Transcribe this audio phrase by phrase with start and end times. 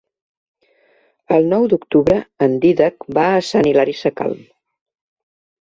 [1.35, 2.17] El nou d'octubre
[2.47, 4.43] en Dídac va a Sant Hilari Sacalm.